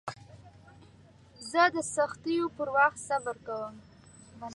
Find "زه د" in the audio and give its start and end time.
1.51-1.77